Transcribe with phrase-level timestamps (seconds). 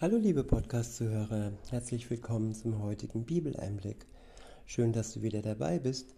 [0.00, 4.06] Hallo liebe Podcast-Zuhörer, herzlich willkommen zum heutigen Bibeleinblick.
[4.64, 6.14] Schön, dass du wieder dabei bist.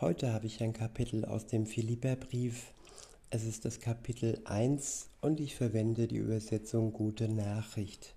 [0.00, 2.72] Heute habe ich ein Kapitel aus dem Philipperbrief.
[3.30, 8.14] Es ist das Kapitel 1 und ich verwende die Übersetzung Gute Nachricht.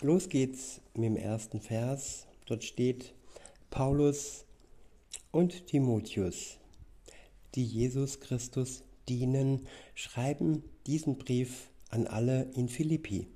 [0.00, 2.26] Los geht's mit dem ersten Vers.
[2.46, 3.14] Dort steht
[3.70, 4.44] Paulus
[5.30, 6.58] und Timotheus,
[7.54, 13.26] die Jesus Christus dienen, schreiben diesen Brief an alle in Philippi,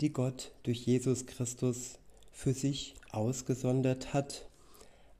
[0.00, 1.98] die Gott durch Jesus Christus
[2.32, 4.48] für sich ausgesondert hat,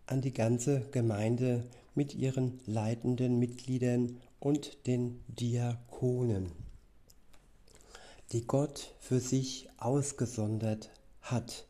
[0.06, 6.52] an die ganze Gemeinde mit ihren leitenden Mitgliedern und den Diakonen,
[8.32, 10.90] die Gott für sich ausgesondert
[11.22, 11.66] hat.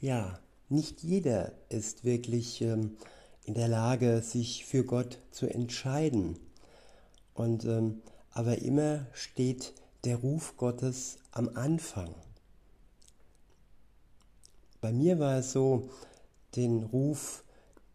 [0.00, 2.96] Ja, nicht jeder ist wirklich ähm,
[3.44, 6.38] in der Lage, sich für Gott zu entscheiden.
[7.34, 8.02] Und, ähm,
[8.38, 9.74] aber immer steht
[10.04, 12.14] der Ruf Gottes am Anfang.
[14.80, 15.88] Bei mir war es so,
[16.54, 17.42] den Ruf,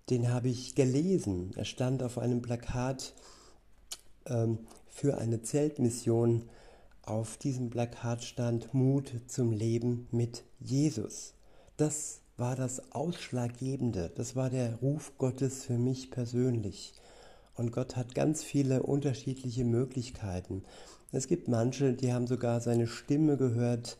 [0.09, 1.53] den habe ich gelesen.
[1.55, 3.13] Er stand auf einem Plakat
[4.25, 4.57] ähm,
[4.89, 6.49] für eine Zeltmission.
[7.03, 11.35] Auf diesem Plakat stand Mut zum Leben mit Jesus.
[11.77, 14.11] Das war das Ausschlaggebende.
[14.13, 16.93] Das war der Ruf Gottes für mich persönlich.
[17.55, 20.63] Und Gott hat ganz viele unterschiedliche Möglichkeiten.
[21.11, 23.97] Es gibt manche, die haben sogar seine Stimme gehört.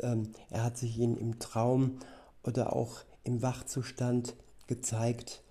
[0.00, 1.98] Ähm, er hat sich ihnen im Traum
[2.42, 4.34] oder auch im Wachzustand
[4.66, 5.42] gezeigt.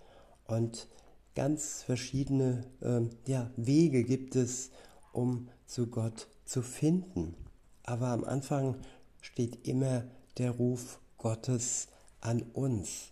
[0.47, 0.87] Und
[1.35, 4.71] ganz verschiedene ähm, ja, Wege gibt es,
[5.13, 7.35] um zu Gott zu finden.
[7.83, 8.75] Aber am Anfang
[9.21, 10.05] steht immer
[10.37, 11.87] der Ruf Gottes
[12.21, 13.11] an uns.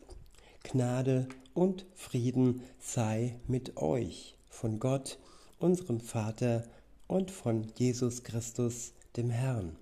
[0.63, 5.19] Gnade und Frieden sei mit euch von Gott,
[5.59, 6.63] unserem Vater
[7.09, 9.75] und von Jesus Christus, dem Herrn.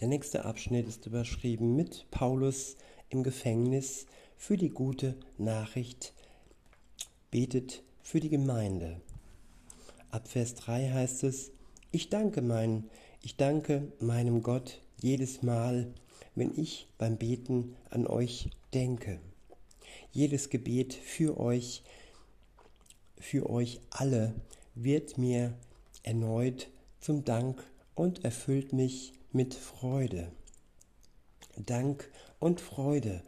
[0.00, 2.76] Der nächste Abschnitt ist überschrieben mit Paulus
[3.10, 6.14] im Gefängnis für die gute Nachricht,
[7.32, 9.00] betet für die Gemeinde.
[10.12, 11.50] Ab Vers 3 heißt es,
[11.90, 12.88] ich danke mein,
[13.20, 15.92] ich danke meinem Gott jedes Mal,
[16.36, 19.18] wenn ich beim Beten an euch denke.
[20.12, 21.82] Jedes Gebet für euch
[23.20, 24.32] für euch alle
[24.82, 25.54] wird mir
[26.02, 26.68] erneut
[27.00, 27.62] zum Dank
[27.94, 30.30] und erfüllt mich mit Freude.
[31.56, 33.22] Dank und Freude,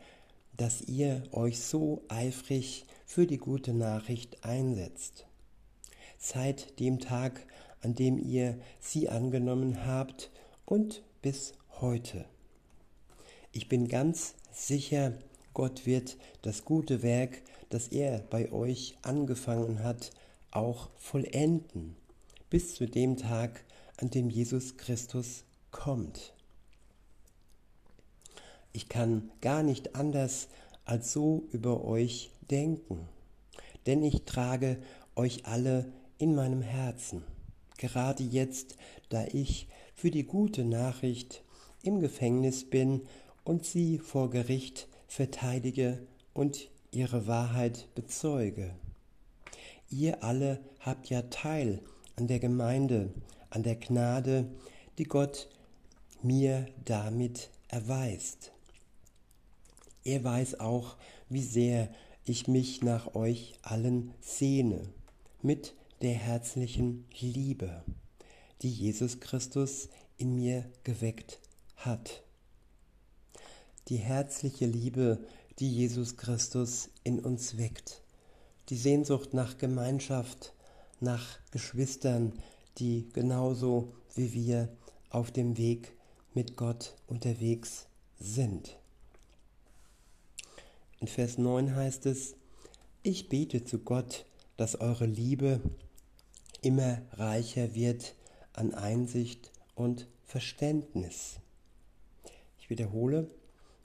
[0.57, 5.27] dass ihr euch so eifrig für die gute Nachricht einsetzt.
[6.19, 7.47] Seit dem Tag,
[7.83, 10.31] an dem ihr sie angenommen habt
[10.67, 12.27] und bis heute.
[13.53, 15.15] Ich bin ganz sicher,
[15.55, 20.13] Gott wird das gute Werk, das er bei euch angefangen hat,
[20.51, 21.97] auch vollenden,
[22.49, 23.65] bis zu dem Tag,
[23.99, 26.33] an dem Jesus Christus kommt.
[28.73, 30.49] Ich kann gar nicht anders
[30.85, 33.09] als so über euch denken,
[33.87, 34.79] denn ich trage
[35.17, 37.23] euch alle in meinem Herzen,
[37.79, 38.77] gerade jetzt,
[39.09, 41.43] da ich für die gute Nachricht
[41.83, 43.03] im Gefängnis bin
[43.45, 45.99] und sie vor Gericht verteidige
[46.35, 48.75] und ihre Wahrheit bezeuge.
[49.91, 51.83] Ihr alle habt ja Teil
[52.15, 53.13] an der Gemeinde,
[53.51, 54.49] an der Gnade,
[54.99, 55.49] die Gott
[56.23, 58.53] mir damit erweist.
[60.05, 60.97] Er weiß auch,
[61.29, 61.93] wie sehr
[62.25, 64.89] ich mich nach euch allen sehne,
[65.43, 67.83] mit der herzlichen Liebe,
[68.63, 69.89] die Jesus Christus
[70.19, 71.41] in mir geweckt
[71.77, 72.23] hat.
[73.89, 75.27] Die herzliche Liebe,
[75.59, 78.03] die Jesus Christus in uns weckt.
[78.71, 80.55] Die Sehnsucht nach Gemeinschaft,
[81.01, 82.33] nach Geschwistern,
[82.79, 84.69] die genauso wie wir
[85.11, 85.93] auf dem Weg
[86.35, 87.87] mit Gott unterwegs
[88.21, 88.79] sind.
[91.01, 92.37] In Vers 9 heißt es,
[93.03, 94.25] ich bete zu Gott,
[94.57, 95.61] dass eure Liebe
[96.63, 98.15] immer reicher wird
[98.53, 101.41] an Einsicht und Verständnis.
[102.61, 103.29] Ich wiederhole,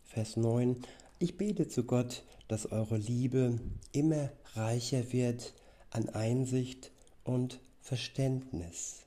[0.04, 0.78] Vers 9,
[1.20, 3.60] ich bete zu Gott, dass eure Liebe
[3.92, 5.54] immer reicher wird
[5.90, 6.92] an Einsicht
[7.24, 9.06] und Verständnis.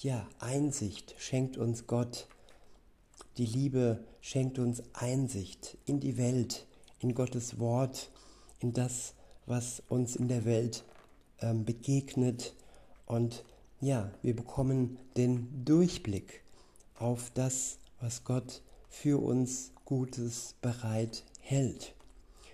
[0.00, 2.26] Ja, Einsicht schenkt uns Gott.
[3.36, 6.66] Die Liebe schenkt uns Einsicht in die Welt,
[6.98, 8.10] in Gottes Wort,
[8.60, 9.14] in das,
[9.46, 10.84] was uns in der Welt
[11.40, 12.54] ähm, begegnet.
[13.06, 13.44] Und
[13.80, 16.42] ja, wir bekommen den Durchblick
[16.96, 21.94] auf das, was Gott für uns Gutes bereit hält.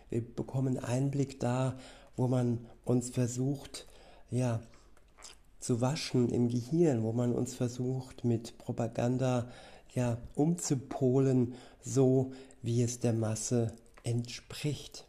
[0.09, 1.79] Wir bekommen Einblick da,
[2.17, 3.87] wo man uns versucht,
[4.31, 4.61] ja,
[5.61, 9.51] zu waschen im Gehirn, wo man uns versucht mit Propaganda
[9.95, 12.33] ja umzupolen, so
[12.63, 13.73] wie es der Masse
[14.03, 15.07] entspricht.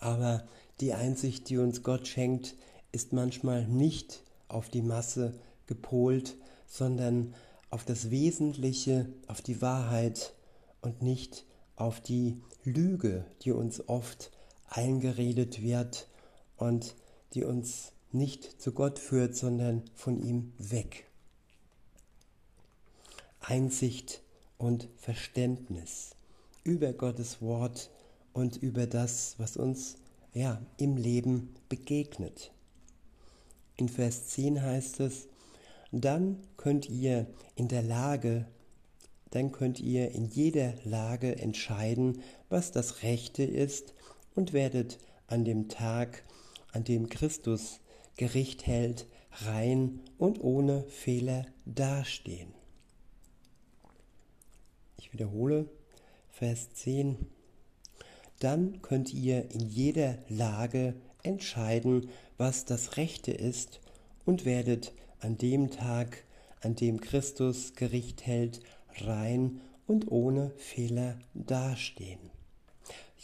[0.00, 0.46] Aber
[0.80, 2.54] die Einsicht, die uns Gott schenkt,
[2.92, 5.34] ist manchmal nicht auf die Masse
[5.66, 6.36] gepolt,
[6.66, 7.34] sondern
[7.70, 10.32] auf das Wesentliche, auf die Wahrheit
[10.80, 11.44] und nicht
[11.76, 14.30] auf die Lüge, die uns oft
[14.68, 16.08] eingeredet wird
[16.56, 16.96] und
[17.34, 21.06] die uns nicht zu Gott führt, sondern von ihm weg.
[23.40, 24.22] Einsicht
[24.56, 26.16] und Verständnis
[26.64, 27.90] über Gottes Wort
[28.32, 29.96] und über das, was uns
[30.34, 32.52] ja im Leben begegnet.
[33.76, 35.28] In Vers 10 heißt es,
[35.92, 38.46] dann könnt ihr in der Lage,
[39.30, 43.94] dann könnt ihr in jeder Lage entscheiden, was das Rechte ist
[44.34, 46.24] und werdet an dem Tag,
[46.72, 47.80] an dem Christus
[48.16, 52.54] Gericht hält, rein und ohne Fehler dastehen.
[54.98, 55.68] Ich wiederhole
[56.30, 57.16] Vers 10.
[58.38, 63.80] Dann könnt ihr in jeder Lage entscheiden, was das Rechte ist
[64.24, 66.24] und werdet an dem Tag,
[66.60, 68.60] an dem Christus Gericht hält,
[69.06, 72.18] rein und ohne Fehler dastehen.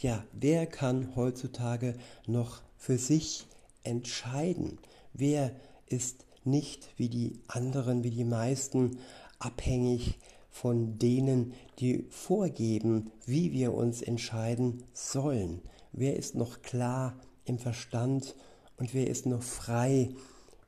[0.01, 1.95] Ja, wer kann heutzutage
[2.27, 3.47] noch für sich
[3.85, 4.79] entscheiden.
[5.13, 5.53] Wer
[5.87, 8.99] ist nicht wie die anderen, wie die meisten
[9.39, 10.19] abhängig
[10.51, 15.63] von denen, die vorgeben, wie wir uns entscheiden sollen.
[15.93, 18.35] Wer ist noch klar im Verstand
[18.77, 20.11] und wer ist noch frei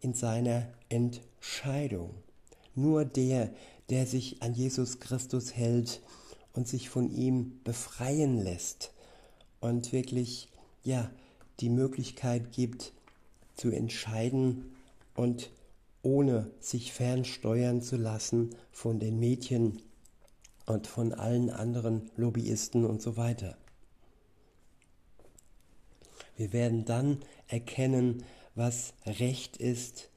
[0.01, 2.15] in seiner Entscheidung?
[2.75, 3.51] Nur der,
[3.91, 6.03] der sich an Jesus Christus hält
[6.53, 8.93] und sich von ihm befreien lässt
[9.61, 10.49] und wirklich
[10.83, 11.11] ja
[11.61, 12.93] die Möglichkeit gibt,
[13.55, 14.77] zu entscheiden
[15.15, 15.51] und
[16.03, 19.83] ohne sich fernsteuern zu lassen von den Mädchen
[20.67, 23.57] und von allen anderen Lobbyisten und so weiter.
[26.37, 27.19] Wir werden dann
[27.49, 30.11] erkennen, was Recht ist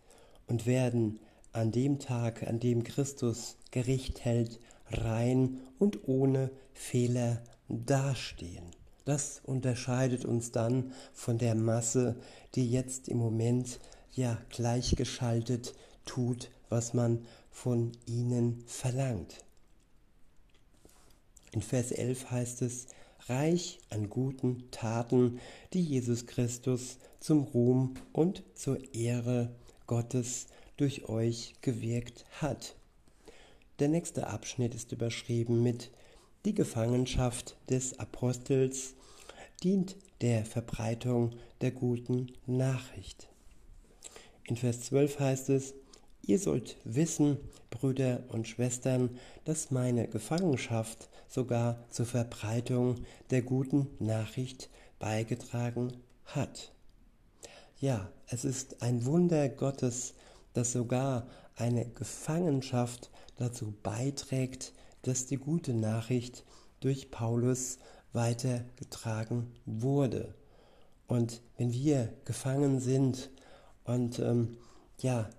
[0.48, 1.20] und werden
[1.52, 4.60] an dem Tag, an dem Christus Gericht hält,
[4.92, 8.66] rein und ohne Fehler dastehen.
[9.06, 12.16] Das unterscheidet uns dann von der Masse,
[12.56, 13.80] die jetzt im Moment
[14.12, 15.74] ja gleichgeschaltet
[16.06, 19.44] tut, was man von ihnen verlangt.
[21.52, 22.88] In Vers 11 heißt es,
[23.28, 25.40] reich an guten Taten,
[25.74, 29.56] die Jesus Christus zum Ruhm und zur Ehre
[29.88, 30.48] Gottes
[30.80, 32.76] durch euch gewirkt hat.
[33.80, 35.92] Der nächste Abschnitt ist überschrieben mit
[36.46, 38.96] die Gefangenschaft des Apostels
[39.62, 43.28] dient der Verbreitung der guten Nachricht.
[44.46, 45.74] In Vers 12 heißt es,
[46.26, 47.38] ihr sollt wissen,
[47.70, 52.96] Brüder und Schwestern, dass meine Gefangenschaft sogar zur Verbreitung
[53.32, 55.94] der guten Nachricht beigetragen
[56.26, 56.72] hat.
[57.80, 60.14] Ja, es ist ein Wunder Gottes,
[60.60, 61.26] dass sogar
[61.56, 64.74] eine Gefangenschaft dazu beiträgt,
[65.04, 66.44] dass die gute Nachricht
[66.82, 67.78] durch Paulus
[68.12, 70.36] weitergetragen wurde.
[71.08, 73.32] Und wenn wir gefangen sind
[73.86, 74.58] und ähm,
[74.98, 75.30] ja,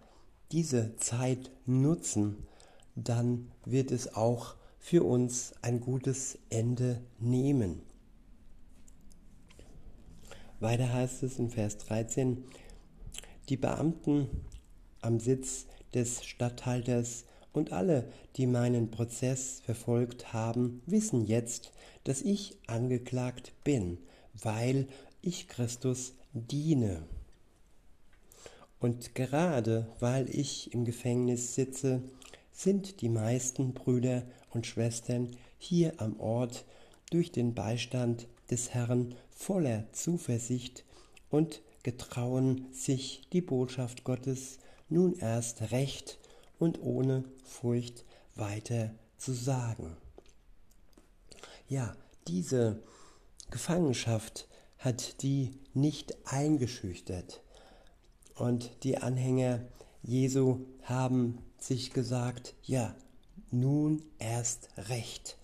[0.53, 2.47] diese Zeit nutzen,
[2.95, 7.83] dann wird es auch für uns ein gutes Ende nehmen.
[10.61, 12.43] Weiter heißt es in Vers 13,
[13.51, 14.31] die Beamten
[15.03, 21.73] am Sitz des Statthalters und alle, die meinen Prozess verfolgt haben, wissen jetzt,
[22.05, 23.99] dass ich angeklagt bin,
[24.41, 24.87] weil
[25.23, 27.03] ich Christus diene.
[28.79, 32.03] Und gerade weil ich im Gefängnis sitze,
[32.53, 36.65] sind die meisten Brüder und Schwestern hier am Ort
[37.11, 40.85] durch den Beistand des Herrn voller Zuversicht
[41.31, 44.59] und getrauen sich die Botschaft Gottes
[44.91, 46.19] nun erst recht
[46.59, 48.05] und ohne Furcht
[48.35, 49.97] weiter zu sagen.
[51.69, 52.83] Ja, diese
[53.51, 57.43] Gefangenschaft hat die nicht eingeschüchtert.
[58.35, 59.61] Und die Anhänger
[60.03, 62.95] Jesu haben sich gesagt, ja,
[63.51, 65.37] nun erst recht.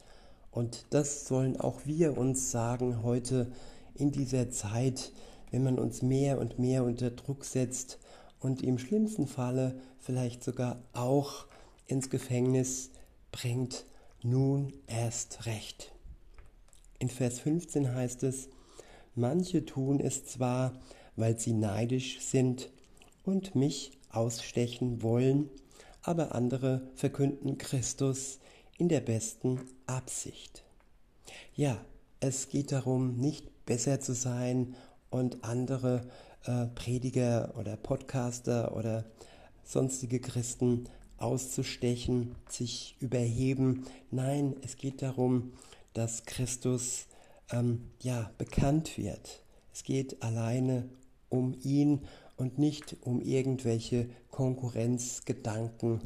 [0.50, 3.52] Und das sollen auch wir uns sagen heute
[3.94, 5.12] in dieser Zeit,
[5.50, 7.98] wenn man uns mehr und mehr unter Druck setzt
[8.46, 11.46] und im schlimmsten Falle vielleicht sogar auch
[11.88, 12.90] ins Gefängnis
[13.32, 13.84] bringt,
[14.22, 15.92] nun erst recht.
[17.00, 18.48] In Vers 15 heißt es,
[19.16, 20.80] manche tun es zwar,
[21.16, 22.70] weil sie neidisch sind
[23.24, 25.50] und mich ausstechen wollen,
[26.02, 28.38] aber andere verkünden Christus
[28.78, 30.62] in der besten Absicht.
[31.56, 31.84] Ja,
[32.20, 34.76] es geht darum, nicht besser zu sein
[35.10, 36.06] und andere
[36.46, 39.04] äh, Prediger oder Podcaster oder
[39.64, 40.88] sonstige Christen
[41.18, 43.84] auszustechen, sich überheben.
[44.10, 45.52] Nein, es geht darum,
[45.94, 47.06] dass Christus
[47.50, 49.42] ähm, ja bekannt wird.
[49.72, 50.88] Es geht alleine
[51.28, 52.02] um ihn
[52.36, 56.00] und nicht um irgendwelche Konkurrenzgedanken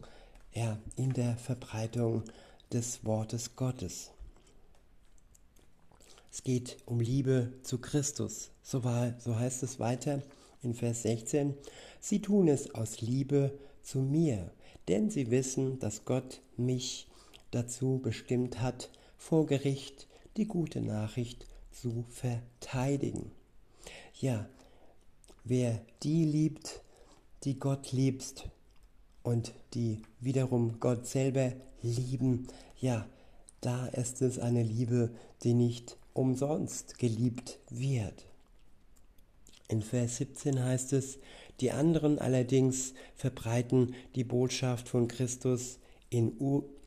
[0.52, 2.22] ja, in der Verbreitung
[2.72, 4.10] des Wortes Gottes.
[6.32, 8.50] Es geht um Liebe zu Christus.
[8.62, 10.22] So, war, so heißt es weiter
[10.62, 11.54] in Vers 16.
[12.00, 14.52] Sie tun es aus Liebe zu mir,
[14.88, 17.08] denn sie wissen, dass Gott mich
[17.50, 20.06] dazu bestimmt hat, vor Gericht
[20.36, 23.32] die gute Nachricht zu verteidigen.
[24.14, 24.48] Ja,
[25.44, 26.82] wer die liebt,
[27.42, 28.48] die Gott liebt
[29.22, 32.46] und die wiederum Gott selber lieben,
[32.78, 33.06] ja,
[33.60, 35.10] da ist es eine Liebe,
[35.42, 38.26] die nicht umsonst geliebt wird.
[39.68, 41.18] In Vers 17 heißt es,
[41.60, 46.32] die anderen allerdings verbreiten die Botschaft von Christus in,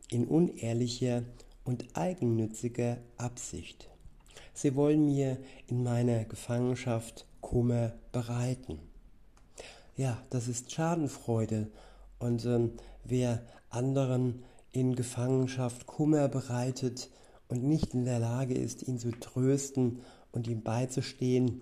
[0.10, 1.24] in unehrlicher
[1.64, 3.90] und eigennütziger Absicht.
[4.54, 5.38] Sie wollen mir
[5.68, 8.80] in meiner Gefangenschaft Kummer bereiten.
[9.96, 11.68] Ja, das ist Schadenfreude.
[12.20, 12.72] Und ähm,
[13.04, 17.10] wer anderen in Gefangenschaft Kummer bereitet
[17.54, 20.00] und nicht in der Lage ist, ihn zu trösten
[20.32, 21.62] und ihm beizustehen,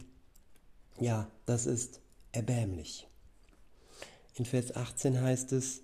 [1.02, 2.00] ja, das ist
[2.32, 3.10] erbärmlich.
[4.36, 5.82] In Vers 18 heißt es,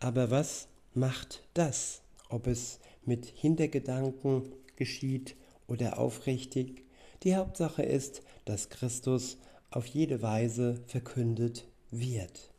[0.00, 5.36] aber was macht das, ob es mit Hintergedanken geschieht
[5.66, 6.86] oder aufrichtig?
[7.22, 9.36] Die Hauptsache ist, dass Christus
[9.70, 12.53] auf jede Weise verkündet wird.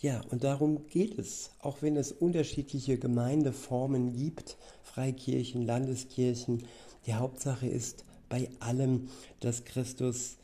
[0.00, 6.64] Ja, und darum geht es, auch wenn es unterschiedliche Gemeindeformen gibt, Freikirchen, Landeskirchen.
[7.06, 10.38] Die Hauptsache ist bei allem, dass Christus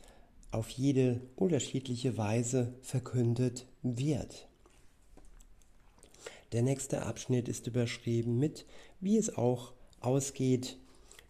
[0.51, 4.47] auf jede unterschiedliche Weise verkündet wird.
[6.51, 8.65] Der nächste Abschnitt ist überschrieben mit,
[8.99, 10.77] wie es auch ausgeht.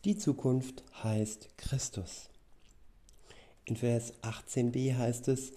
[0.04, 2.30] Die Zukunft heißt Christus.
[3.66, 5.54] In Vers 18b heißt es,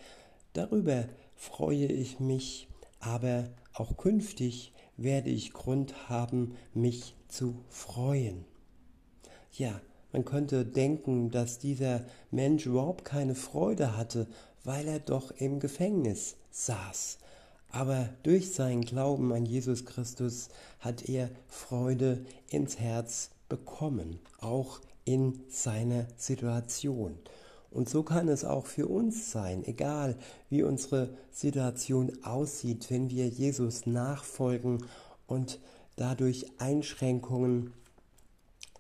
[0.53, 1.09] darüber
[1.41, 2.69] freue ich mich,
[3.01, 8.45] aber auch künftig werde ich Grund haben, mich zu freuen.
[9.51, 9.81] Ja,
[10.13, 14.27] man könnte denken, dass dieser Mensch überhaupt keine Freude hatte,
[14.65, 17.17] weil er doch im Gefängnis saß.
[17.71, 25.41] Aber durch seinen Glauben an Jesus Christus hat er Freude ins Herz bekommen, auch in
[25.49, 27.19] seiner Situation.
[27.71, 30.17] Und so kann es auch für uns sein, egal
[30.49, 34.85] wie unsere Situation aussieht, wenn wir Jesus nachfolgen
[35.27, 35.61] und
[35.97, 37.73] dadurch Einschränkungen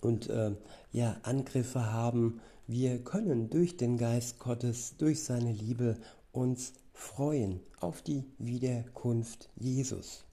[0.00, 0.52] und äh,
[0.92, 2.40] ja, Angriffe haben.
[2.66, 5.96] Wir können durch den Geist Gottes, durch seine Liebe
[6.32, 10.24] uns freuen auf die Wiederkunft Jesus.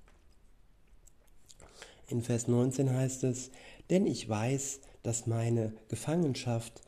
[2.08, 3.52] In Vers 19 heißt es,
[3.90, 6.82] denn ich weiß, dass meine Gefangenschaft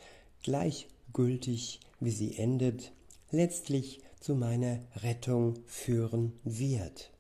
[1.14, 2.92] gleichgültig, wie sie endet,
[3.32, 7.12] letztlich zu meiner Rettung führen wird.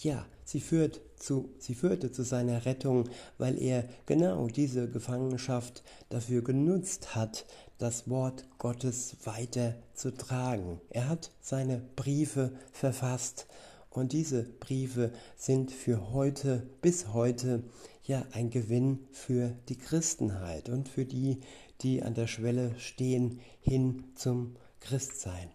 [0.00, 3.08] Ja, sie, führt zu, sie führte zu seiner Rettung,
[3.38, 7.46] weil er genau diese Gefangenschaft dafür genutzt hat,
[7.78, 10.80] das Wort Gottes weiterzutragen.
[10.90, 13.46] Er hat seine Briefe verfasst
[13.90, 17.62] und diese Briefe sind für heute, bis heute,
[18.04, 21.40] ja ein Gewinn für die Christenheit und für die,
[21.82, 25.50] die an der Schwelle stehen, hin zum Christsein.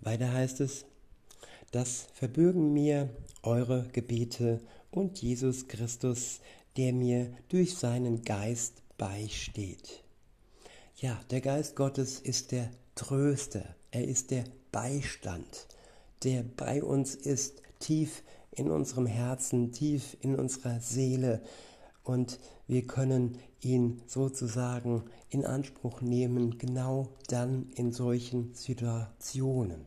[0.00, 0.86] Weiter heißt es,
[1.70, 3.10] das verbürgen mir
[3.42, 6.40] eure Gebete und Jesus Christus,
[6.76, 10.02] der mir durch seinen Geist beisteht.
[10.96, 15.66] Ja, der Geist Gottes ist der Tröster, er ist der Beistand,
[16.22, 21.40] der bei uns ist, tief in unserem Herzen, tief in unserer Seele.
[22.02, 29.86] Und wir können ihn sozusagen in Anspruch nehmen, genau dann in solchen Situationen,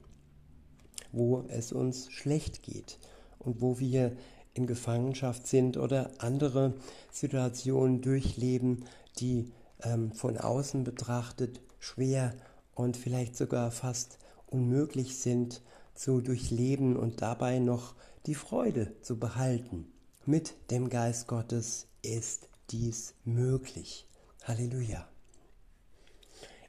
[1.12, 3.00] wo es uns schlecht geht
[3.40, 4.16] und wo wir
[4.54, 6.76] in Gefangenschaft sind oder andere
[7.12, 8.86] Situationen durchleben,
[9.18, 9.52] die
[9.82, 12.34] ähm, von außen betrachtet schwer
[12.76, 15.62] und vielleicht sogar fast unmöglich sind
[15.96, 19.88] zu durchleben und dabei noch die Freude zu behalten.
[20.26, 24.06] Mit dem Geist Gottes ist dies möglich.
[24.44, 25.08] Halleluja.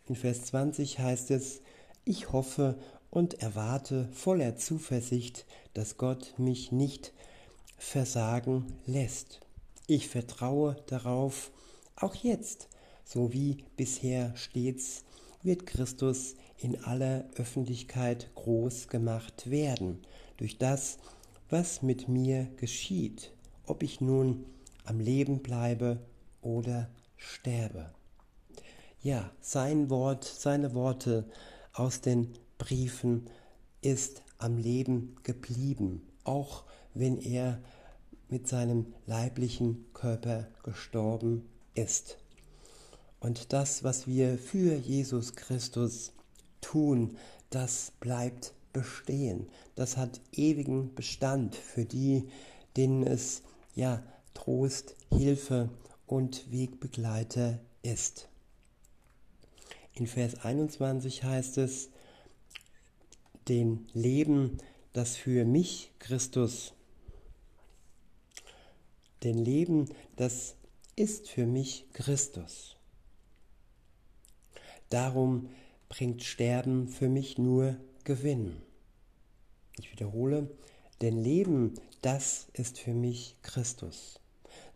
[0.07, 1.61] In Vers 20 heißt es,
[2.05, 2.79] ich hoffe
[3.11, 7.12] und erwarte voller Zuversicht, dass Gott mich nicht
[7.76, 9.41] versagen lässt.
[9.87, 11.50] Ich vertraue darauf,
[11.97, 12.69] auch jetzt,
[13.05, 15.05] so wie bisher stets,
[15.43, 20.00] wird Christus in aller Öffentlichkeit groß gemacht werden,
[20.37, 20.99] durch das,
[21.50, 23.33] was mit mir geschieht,
[23.67, 24.47] ob ich nun
[24.85, 25.99] am Leben bleibe
[26.41, 27.91] oder sterbe.
[29.03, 31.25] Ja, sein Wort, seine Worte
[31.73, 33.29] aus den Briefen
[33.81, 36.64] ist am Leben geblieben, auch
[36.95, 37.61] wenn er
[38.29, 42.19] mit seinem leiblichen Körper gestorben ist.
[43.21, 46.12] Und das, was wir für Jesus Christus
[46.61, 47.17] tun,
[47.50, 49.49] das bleibt bestehen.
[49.76, 52.28] Das hat ewigen Bestand für die,
[52.76, 53.43] denen es
[53.75, 54.02] ja
[54.34, 55.70] Trost, Hilfe
[56.06, 58.28] und Wegbegleiter ist.
[59.94, 61.90] In Vers 21 heißt es,
[63.49, 64.58] den Leben,
[64.92, 66.75] das für mich Christus,
[69.23, 70.56] den Leben, das
[70.97, 72.76] ist für mich Christus.
[74.90, 75.49] Darum
[75.88, 78.60] bringt Sterben für mich nur Gewinn.
[79.78, 80.50] Ich wiederhole,
[81.00, 84.20] denn Leben, das ist für mich Christus.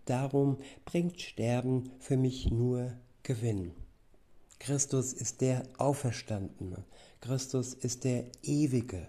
[0.08, 2.94] Darum bringt Sterben für mich nur
[3.24, 3.72] Gewinn.
[4.58, 6.82] Christus ist der Auferstandene.
[7.20, 9.06] Christus ist der Ewige.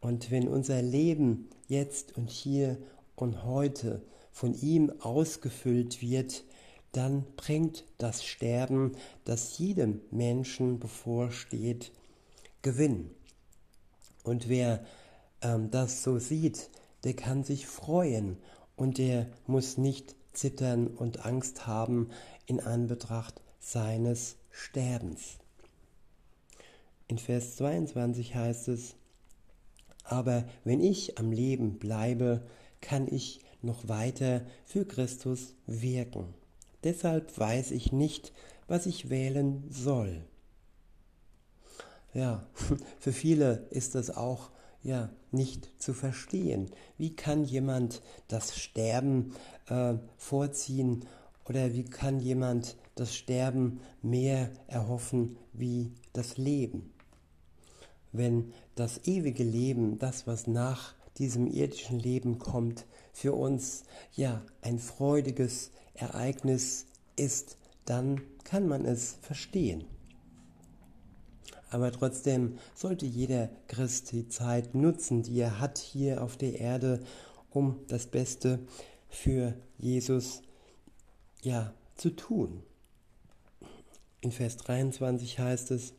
[0.00, 2.78] Und wenn unser Leben jetzt und hier
[3.16, 6.44] und heute von ihm ausgefüllt wird,
[6.92, 8.92] dann bringt das Sterben,
[9.24, 11.90] das jedem Menschen bevorsteht,
[12.62, 13.10] Gewinn.
[14.22, 14.86] Und wer
[15.40, 16.70] ähm, das so sieht,
[17.02, 18.36] der kann sich freuen
[18.76, 22.10] und der muss nicht zittern und Angst haben
[22.46, 25.38] in Anbetracht seines Sterbens.
[27.08, 28.94] In Vers 22 heißt es,
[30.04, 32.42] aber wenn ich am Leben bleibe,
[32.80, 36.34] kann ich noch weiter für Christus wirken.
[36.84, 38.32] Deshalb weiß ich nicht,
[38.66, 40.24] was ich wählen soll.
[42.14, 42.46] Ja,
[42.98, 44.50] für viele ist das auch
[44.82, 46.70] ja nicht zu verstehen.
[46.98, 49.34] Wie kann jemand das Sterben
[49.68, 51.06] äh, vorziehen
[51.48, 56.92] oder wie kann jemand das Sterben mehr erhoffen wie das Leben?
[58.12, 64.78] Wenn das ewige Leben, das was nach diesem irdischen Leben kommt, für uns ja ein
[64.78, 69.84] freudiges Ereignis ist, dann kann man es verstehen.
[71.72, 77.00] Aber trotzdem sollte jeder Christ die Zeit nutzen, die er hat hier auf der Erde,
[77.50, 78.60] um das Beste
[79.08, 80.42] für Jesus
[81.42, 82.62] ja zu tun.
[84.20, 85.94] In Vers 23 heißt es,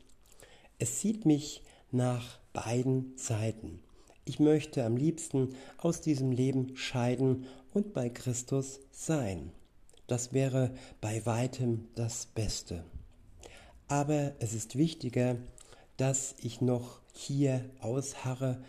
[0.77, 3.79] es sieht mich nach beiden Seiten.
[4.25, 9.51] Ich möchte am liebsten aus diesem Leben scheiden und bei Christus sein.
[10.05, 12.83] Das wäre bei weitem das Beste.
[13.87, 15.37] Aber es ist wichtiger,
[15.97, 18.63] dass ich noch hier ausharre,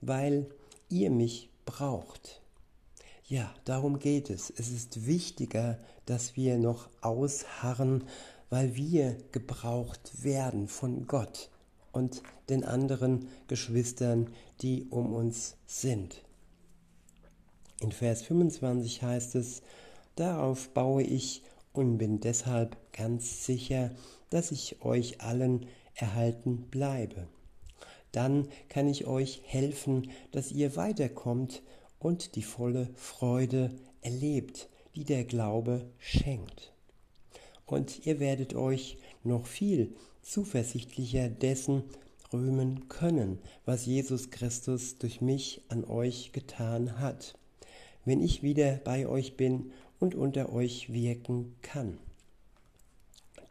[0.00, 0.46] weil
[0.88, 2.40] ihr mich braucht.
[3.26, 4.50] Ja, darum geht es.
[4.50, 8.04] Es ist wichtiger, dass wir noch ausharren,
[8.50, 11.48] weil wir gebraucht werden von Gott.
[11.92, 14.30] und den anderen Geschwistern,
[14.60, 16.22] die um uns sind.
[17.80, 19.62] In Vers 25 heißt es,
[20.16, 23.90] darauf baue ich und bin deshalb ganz sicher,
[24.30, 25.66] dass ich euch allen
[26.02, 27.28] erhalten bleibe.
[28.10, 31.62] Dann kann ich euch helfen, dass ihr weiterkommt
[32.00, 36.72] und die volle Freude erlebt, die der Glaube schenkt.
[37.64, 41.84] Und ihr werdet euch noch viel zuversichtlicher dessen
[42.32, 47.38] rühmen können, was Jesus Christus durch mich an euch getan hat,
[48.04, 51.98] wenn ich wieder bei euch bin und unter euch wirken kann.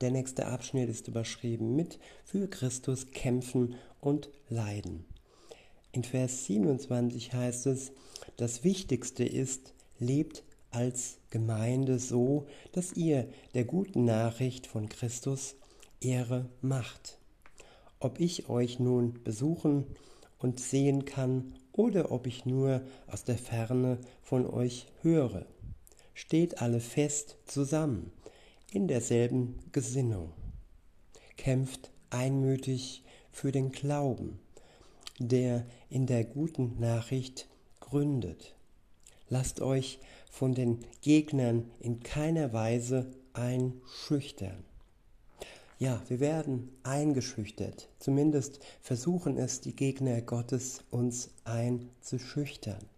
[0.02, 5.06] Der nächste Abschnitt ist überschrieben mit für Christus kämpfen und leiden.
[5.92, 7.92] In Vers 27 heißt es,
[8.36, 15.56] das Wichtigste ist, lebt als Gemeinde so, dass ihr der guten Nachricht von Christus
[16.00, 17.20] Ehre macht.
[18.00, 19.86] Ob ich euch nun besuchen
[20.40, 25.46] und sehen kann oder ob ich nur aus der Ferne von euch höre.
[26.16, 28.12] Steht alle fest zusammen
[28.72, 30.32] in derselben Gesinnung.
[31.38, 34.40] Kämpft einmütig für den Glauben,
[35.20, 37.48] der in der guten Nachricht
[37.80, 38.56] gründet.
[39.30, 44.64] Lasst euch von den Gegnern in keiner Weise einschüchtern.
[45.80, 47.90] Ja, wir werden eingeschüchtert.
[47.98, 52.91] Zumindest versuchen es die Gegner Gottes, uns einzuschüchtern.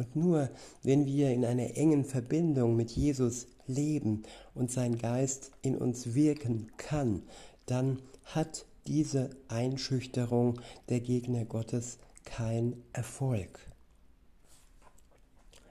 [0.00, 0.48] Und nur
[0.82, 4.22] wenn wir in einer engen Verbindung mit Jesus leben
[4.54, 7.22] und sein Geist in uns wirken kann,
[7.66, 10.58] dann hat diese Einschüchterung
[10.88, 13.60] der Gegner Gottes kein Erfolg.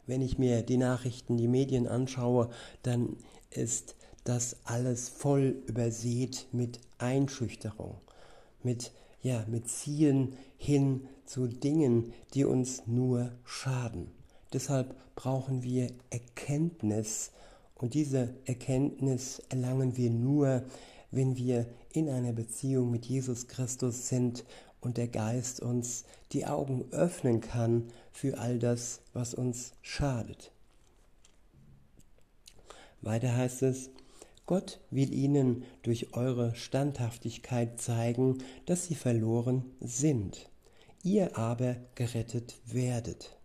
[0.06, 2.52] Wenn ich mir die Nachrichten, die Medien anschaue,
[2.84, 3.18] dann
[3.50, 7.96] ist das alles voll übersät mit Einschüchterung,
[8.62, 8.92] mit,
[9.24, 14.19] ja, mit Zielen hin zu Dingen, die uns nur schaden.
[14.54, 17.32] Deshalb brauchen wir Erkenntnis
[17.76, 20.64] und diese Erkenntnis erlangen wir nur,
[21.12, 24.44] wenn wir in einer Beziehung mit Jesus Christus sind
[24.82, 30.52] und der Geist uns die Augen öffnen kann für all das, was uns schadet.
[33.02, 33.90] Weiter heißt es,
[34.46, 40.50] Gott will ihnen durch eure Standhaftigkeit zeigen, dass sie verloren sind,
[41.04, 43.39] ihr aber gerettet werdet.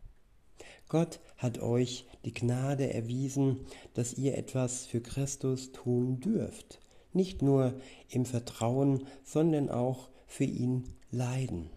[0.89, 6.81] Gott hat euch die Gnade erwiesen, dass ihr etwas für Christus tun dürft,
[7.13, 7.75] nicht nur
[8.09, 11.71] im Vertrauen, sondern auch für ihn leiden.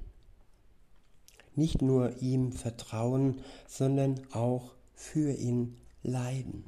[1.55, 6.63] Nicht nur ihm vertrauen, sondern auch für ihn leiden.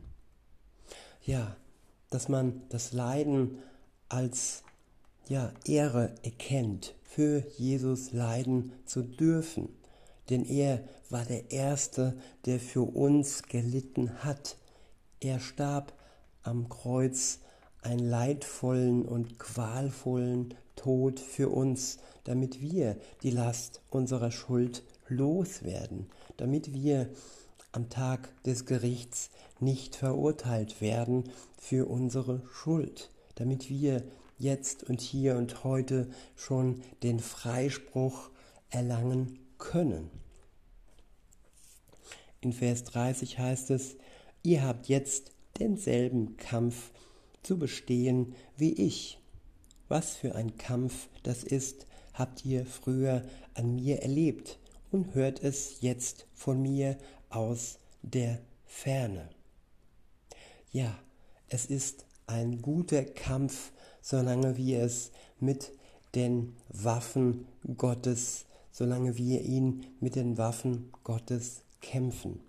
[1.25, 1.55] Ja,
[2.09, 3.59] dass man das Leiden
[4.07, 4.63] als
[5.27, 9.69] ja, Ehre erkennt, für Jesus leiden zu dürfen.
[10.29, 14.57] Denn er war der Erste, der für uns gelitten hat.
[15.19, 15.93] Er starb
[16.43, 17.39] am Kreuz
[17.81, 26.73] einen leidvollen und qualvollen Tod für uns, damit wir die Last unserer Schuld loswerden, damit
[26.73, 27.09] wir
[27.71, 31.25] am Tag des Gerichts nicht verurteilt werden
[31.57, 34.03] für unsere Schuld, damit wir
[34.37, 38.29] jetzt und hier und heute schon den Freispruch
[38.69, 40.09] erlangen können.
[42.41, 43.97] In Vers 30 heißt es,
[44.41, 46.91] ihr habt jetzt denselben Kampf
[47.43, 49.19] zu bestehen wie ich.
[49.87, 54.59] Was für ein Kampf das ist, habt ihr früher an mir erlebt
[54.91, 56.97] und hört es jetzt von mir
[57.29, 59.29] aus der Ferne.
[60.71, 60.97] Ja,
[61.47, 65.71] es ist ein guter Kampf, solange wir es mit
[66.15, 72.39] den Waffen Gottes, solange wir ihn mit den Waffen Gottes kämpfen.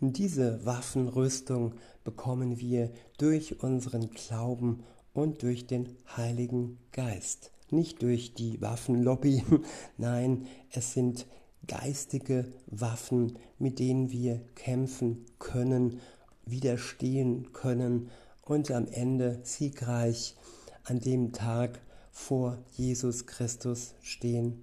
[0.00, 7.50] Und diese Waffenrüstung bekommen wir durch unseren Glauben und durch den Heiligen Geist.
[7.70, 9.42] Nicht durch die Waffenlobby,
[9.98, 11.26] nein, es sind
[11.66, 16.00] geistige Waffen, mit denen wir kämpfen können,
[16.44, 18.10] widerstehen können
[18.42, 20.36] und am Ende siegreich
[20.84, 21.80] an dem Tag
[22.12, 24.62] vor Jesus Christus stehen